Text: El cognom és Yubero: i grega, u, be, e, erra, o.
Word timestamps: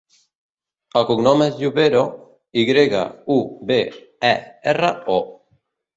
El 1.01 1.03
cognom 1.09 1.43
és 1.47 1.59
Yubero: 1.65 2.01
i 2.61 2.63
grega, 2.71 3.03
u, 3.35 3.39
be, 3.73 3.79
e, 4.31 4.33
erra, 4.73 4.91
o. 5.19 5.21